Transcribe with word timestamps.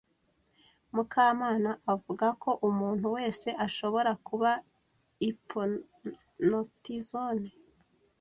Mukamana 0.95 1.71
avuga 1.93 2.27
ko 2.41 2.49
umuntu 2.69 3.05
wese 3.17 3.47
ashobora 3.65 4.11
kuba 4.27 4.51
hypnotizone. 5.21 7.49